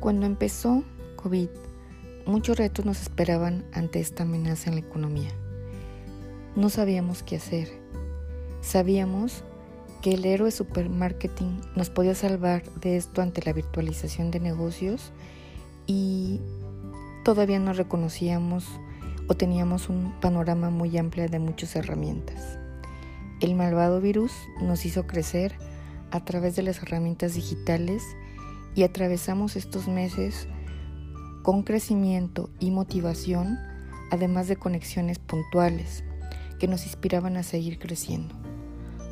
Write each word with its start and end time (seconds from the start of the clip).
Cuando 0.00 0.24
empezó 0.24 0.82
COVID, 1.16 1.50
muchos 2.24 2.56
retos 2.56 2.86
nos 2.86 3.02
esperaban 3.02 3.66
ante 3.74 4.00
esta 4.00 4.22
amenaza 4.22 4.70
en 4.70 4.76
la 4.76 4.80
economía. 4.80 5.28
No 6.56 6.70
sabíamos 6.70 7.22
qué 7.22 7.36
hacer. 7.36 7.68
Sabíamos 8.62 9.44
que 10.00 10.14
el 10.14 10.24
héroe 10.24 10.50
supermarketing 10.52 11.60
nos 11.76 11.90
podía 11.90 12.14
salvar 12.14 12.62
de 12.80 12.96
esto 12.96 13.20
ante 13.20 13.42
la 13.44 13.52
virtualización 13.52 14.30
de 14.30 14.40
negocios 14.40 15.12
y 15.86 16.40
todavía 17.22 17.58
no 17.58 17.74
reconocíamos 17.74 18.64
o 19.28 19.34
teníamos 19.34 19.90
un 19.90 20.18
panorama 20.18 20.70
muy 20.70 20.96
amplio 20.96 21.28
de 21.28 21.38
muchas 21.38 21.76
herramientas. 21.76 22.58
El 23.40 23.54
malvado 23.54 24.00
virus 24.00 24.32
nos 24.62 24.86
hizo 24.86 25.06
crecer 25.06 25.58
a 26.10 26.24
través 26.24 26.56
de 26.56 26.62
las 26.62 26.82
herramientas 26.82 27.34
digitales 27.34 28.02
y 28.74 28.82
atravesamos 28.82 29.56
estos 29.56 29.88
meses 29.88 30.48
con 31.42 31.62
crecimiento 31.62 32.50
y 32.58 32.70
motivación, 32.70 33.58
además 34.10 34.48
de 34.48 34.56
conexiones 34.56 35.18
puntuales 35.18 36.04
que 36.58 36.68
nos 36.68 36.84
inspiraban 36.84 37.36
a 37.36 37.42
seguir 37.42 37.78
creciendo. 37.78 38.34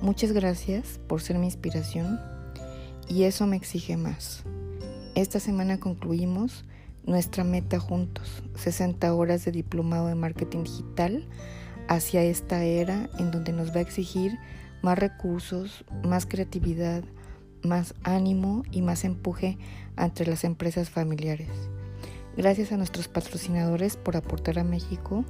Muchas 0.00 0.32
gracias 0.32 1.00
por 1.06 1.20
ser 1.20 1.38
mi 1.38 1.46
inspiración 1.46 2.20
y 3.08 3.24
eso 3.24 3.46
me 3.46 3.56
exige 3.56 3.96
más. 3.96 4.44
Esta 5.14 5.40
semana 5.40 5.78
concluimos 5.78 6.64
nuestra 7.04 7.44
meta 7.44 7.80
juntos, 7.80 8.42
60 8.54 9.12
horas 9.12 9.44
de 9.44 9.52
diplomado 9.52 10.06
de 10.06 10.14
marketing 10.14 10.64
digital 10.64 11.28
hacia 11.88 12.22
esta 12.22 12.64
era 12.64 13.10
en 13.18 13.30
donde 13.30 13.52
nos 13.52 13.70
va 13.70 13.76
a 13.76 13.80
exigir 13.80 14.38
más 14.82 14.98
recursos, 14.98 15.84
más 16.04 16.26
creatividad, 16.26 17.04
más 17.62 17.94
ánimo 18.02 18.62
y 18.70 18.82
más 18.82 19.04
empuje 19.04 19.58
entre 19.96 20.26
las 20.26 20.44
empresas 20.44 20.90
familiares. 20.90 21.50
Gracias 22.36 22.72
a 22.72 22.76
nuestros 22.76 23.08
patrocinadores 23.08 23.96
por 23.96 24.16
aportar 24.16 24.58
a 24.58 24.64
México 24.64 25.24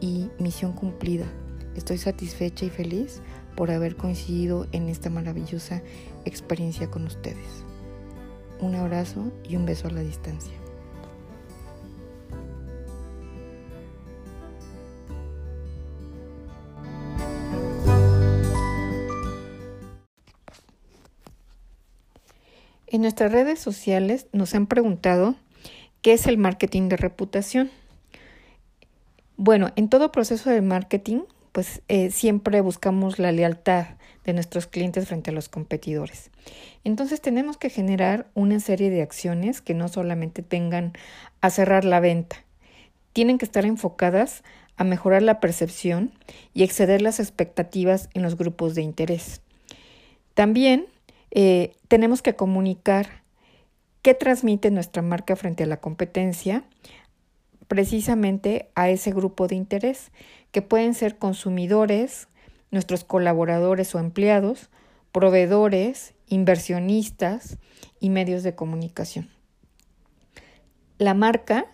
y 0.00 0.28
misión 0.38 0.72
cumplida. 0.72 1.26
Estoy 1.76 1.98
satisfecha 1.98 2.66
y 2.66 2.70
feliz 2.70 3.22
por 3.56 3.70
haber 3.70 3.96
coincidido 3.96 4.66
en 4.72 4.88
esta 4.88 5.10
maravillosa 5.10 5.82
experiencia 6.24 6.90
con 6.90 7.04
ustedes. 7.04 7.64
Un 8.60 8.74
abrazo 8.74 9.32
y 9.48 9.56
un 9.56 9.64
beso 9.64 9.88
a 9.88 9.90
la 9.90 10.02
distancia. 10.02 10.61
En 22.92 23.00
nuestras 23.00 23.32
redes 23.32 23.58
sociales 23.58 24.26
nos 24.34 24.54
han 24.54 24.66
preguntado 24.66 25.34
qué 26.02 26.12
es 26.12 26.26
el 26.26 26.36
marketing 26.36 26.90
de 26.90 26.98
reputación. 26.98 27.70
Bueno, 29.38 29.70
en 29.76 29.88
todo 29.88 30.12
proceso 30.12 30.50
de 30.50 30.60
marketing, 30.60 31.20
pues 31.52 31.80
eh, 31.88 32.10
siempre 32.10 32.60
buscamos 32.60 33.18
la 33.18 33.32
lealtad 33.32 33.86
de 34.26 34.34
nuestros 34.34 34.66
clientes 34.66 35.08
frente 35.08 35.30
a 35.30 35.32
los 35.32 35.48
competidores. 35.48 36.30
Entonces 36.84 37.22
tenemos 37.22 37.56
que 37.56 37.70
generar 37.70 38.28
una 38.34 38.60
serie 38.60 38.90
de 38.90 39.00
acciones 39.00 39.62
que 39.62 39.72
no 39.72 39.88
solamente 39.88 40.42
tengan 40.42 40.92
a 41.40 41.48
cerrar 41.48 41.86
la 41.86 41.98
venta, 41.98 42.44
tienen 43.14 43.38
que 43.38 43.46
estar 43.46 43.64
enfocadas 43.64 44.44
a 44.76 44.84
mejorar 44.84 45.22
la 45.22 45.40
percepción 45.40 46.12
y 46.52 46.62
exceder 46.62 47.00
las 47.00 47.20
expectativas 47.20 48.10
en 48.12 48.20
los 48.20 48.36
grupos 48.36 48.74
de 48.74 48.82
interés. 48.82 49.40
También 50.34 50.88
eh, 51.32 51.74
tenemos 51.88 52.22
que 52.22 52.36
comunicar 52.36 53.24
qué 54.02 54.14
transmite 54.14 54.70
nuestra 54.70 55.02
marca 55.02 55.34
frente 55.34 55.64
a 55.64 55.66
la 55.66 55.78
competencia 55.78 56.64
precisamente 57.72 58.68
a 58.74 58.90
ese 58.90 59.12
grupo 59.12 59.48
de 59.48 59.54
interés, 59.54 60.10
que 60.50 60.60
pueden 60.60 60.92
ser 60.92 61.16
consumidores, 61.16 62.28
nuestros 62.70 63.02
colaboradores 63.02 63.94
o 63.94 63.98
empleados, 63.98 64.68
proveedores, 65.10 66.12
inversionistas 66.28 67.56
y 67.98 68.10
medios 68.10 68.42
de 68.42 68.54
comunicación. 68.54 69.30
La 70.98 71.14
marca 71.14 71.64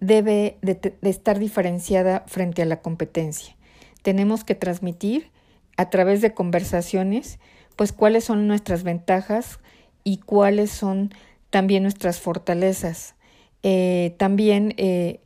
debe 0.00 0.58
de, 0.60 0.94
estar 1.00 1.38
diferenciada 1.38 2.24
frente 2.26 2.60
a 2.60 2.66
la 2.66 2.82
competencia. 2.82 3.56
Tenemos 4.02 4.44
que 4.44 4.54
transmitir 4.54 5.30
a 5.78 5.88
través 5.88 6.20
de 6.20 6.34
conversaciones 6.34 7.38
pues 7.80 7.92
cuáles 7.92 8.24
son 8.24 8.46
nuestras 8.46 8.82
ventajas 8.82 9.58
y 10.04 10.18
cuáles 10.18 10.70
son 10.70 11.14
también 11.48 11.82
nuestras 11.82 12.20
fortalezas. 12.20 13.14
Eh, 13.62 14.14
también 14.18 14.74
eh, 14.76 15.20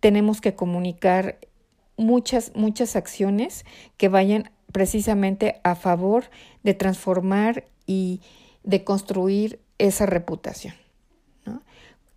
tenemos 0.00 0.40
que 0.40 0.54
comunicar 0.54 1.38
muchas, 1.98 2.52
muchas 2.54 2.96
acciones 2.96 3.66
que 3.98 4.08
vayan 4.08 4.50
precisamente 4.72 5.60
a 5.64 5.74
favor 5.74 6.30
de 6.62 6.72
transformar 6.72 7.66
y 7.84 8.22
de 8.62 8.84
construir 8.84 9.60
esa 9.76 10.06
reputación. 10.06 10.72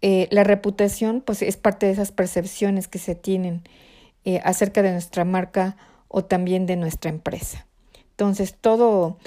Eh, 0.01 0.29
la 0.31 0.45
reputación 0.45 1.19
pues, 1.19 1.41
es 1.41 1.57
parte 1.57 1.87
de 1.87 1.91
esas 1.91 2.13
percepciones 2.13 2.87
que 2.87 2.97
se 2.97 3.13
tienen 3.13 3.63
acerca 4.45 4.83
de 4.83 4.93
nuestra 4.93 5.25
marca 5.25 5.75
o 6.07 6.23
también 6.23 6.65
de 6.65 6.77
nuestra 6.77 7.11
empresa. 7.11 7.67
Entonces, 8.11 8.55
todo, 8.55 9.17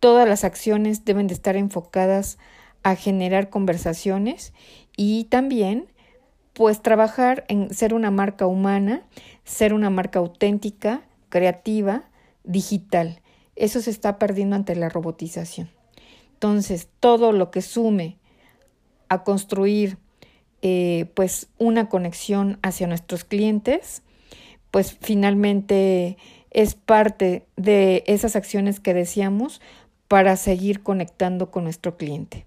Todas 0.00 0.28
las 0.28 0.44
acciones 0.44 1.04
deben 1.04 1.26
de 1.26 1.34
estar 1.34 1.56
enfocadas 1.56 2.38
a 2.82 2.96
generar 2.96 3.50
conversaciones 3.50 4.52
y 4.96 5.24
también 5.24 5.86
pues 6.52 6.82
trabajar 6.82 7.44
en 7.48 7.72
ser 7.72 7.94
una 7.94 8.10
marca 8.10 8.46
humana, 8.46 9.02
ser 9.44 9.72
una 9.72 9.90
marca 9.90 10.18
auténtica, 10.18 11.02
creativa, 11.28 12.04
digital. 12.44 13.20
Eso 13.56 13.80
se 13.80 13.90
está 13.90 14.18
perdiendo 14.18 14.56
ante 14.56 14.74
la 14.74 14.88
robotización. 14.88 15.70
Entonces, 16.34 16.88
todo 17.00 17.32
lo 17.32 17.50
que 17.50 17.62
sume 17.62 18.16
a 19.08 19.22
construir 19.24 19.98
eh, 20.62 21.10
pues 21.14 21.48
una 21.58 21.88
conexión 21.88 22.58
hacia 22.62 22.86
nuestros 22.86 23.24
clientes, 23.24 24.02
pues 24.70 24.96
finalmente 25.00 26.16
es 26.50 26.74
parte 26.74 27.46
de 27.56 28.04
esas 28.06 28.36
acciones 28.36 28.80
que 28.80 28.94
decíamos 28.94 29.60
para 30.10 30.34
seguir 30.36 30.82
conectando 30.82 31.52
con 31.52 31.62
nuestro 31.62 31.96
cliente. 31.96 32.44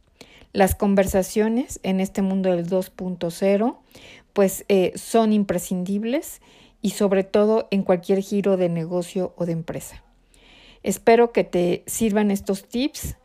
Las 0.51 0.75
conversaciones 0.75 1.79
en 1.83 2.01
este 2.01 2.21
mundo 2.21 2.51
del 2.51 2.67
2.0 2.67 3.77
pues 4.33 4.65
eh, 4.67 4.91
son 4.95 5.31
imprescindibles 5.31 6.41
y 6.81 6.89
sobre 6.89 7.23
todo 7.23 7.69
en 7.71 7.83
cualquier 7.83 8.19
giro 8.19 8.57
de 8.57 8.67
negocio 8.67 9.33
o 9.37 9.45
de 9.45 9.53
empresa. 9.53 10.03
Espero 10.83 11.31
que 11.31 11.45
te 11.45 11.83
sirvan 11.87 12.31
estos 12.31 12.67
tips 12.67 13.15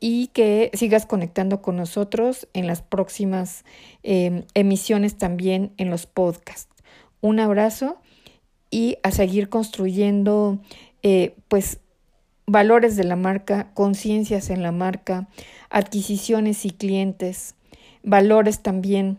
y 0.00 0.26
que 0.32 0.72
sigas 0.74 1.06
conectando 1.06 1.62
con 1.62 1.76
nosotros 1.76 2.48
en 2.54 2.66
las 2.66 2.82
próximas 2.82 3.64
em, 4.02 4.42
emisiones 4.54 5.18
también 5.18 5.72
en 5.76 5.88
los 5.88 6.06
podcasts. 6.06 6.74
Un 7.20 7.38
abrazo 7.38 7.98
y 8.72 8.96
a 9.04 9.12
seguir 9.12 9.48
construyendo 9.48 10.58
eh, 11.04 11.36
pues 11.46 11.78
valores 12.48 12.96
de 12.96 13.04
la 13.04 13.14
marca, 13.14 13.70
conciencias 13.74 14.48
en 14.48 14.62
la 14.62 14.72
marca, 14.72 15.28
adquisiciones 15.68 16.64
y 16.64 16.70
clientes, 16.70 17.54
valores 18.02 18.62
también 18.62 19.18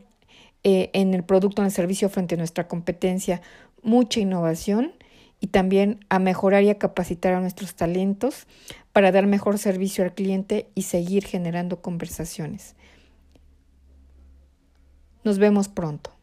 eh, 0.63 0.89
en 0.93 1.13
el 1.13 1.23
producto, 1.23 1.61
en 1.61 1.67
el 1.67 1.71
servicio 1.71 2.09
frente 2.09 2.35
a 2.35 2.37
nuestra 2.39 2.67
competencia, 2.67 3.41
mucha 3.83 4.19
innovación 4.19 4.93
y 5.39 5.47
también 5.47 5.99
a 6.09 6.17
mejorar 6.17 6.63
y 6.63 6.69
a 6.69 6.79
capacitar 6.79 7.33
a 7.33 7.39
nuestros 7.39 7.75
talentos 7.75 8.47
para 8.93 9.11
dar 9.11 9.27
mejor 9.27 9.59
servicio 9.59 10.03
al 10.03 10.13
cliente 10.13 10.67
y 10.73 10.81
seguir 10.81 11.23
generando 11.23 11.81
conversaciones. 11.81 12.75
Nos 15.23 15.37
vemos 15.37 15.67
pronto. 15.67 16.18